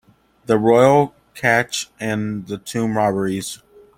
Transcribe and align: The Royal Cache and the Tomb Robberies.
The 0.47 0.57
Royal 0.57 1.13
Cache 1.35 1.91
and 1.99 2.47
the 2.47 2.57
Tomb 2.57 2.97
Robberies. 2.97 3.61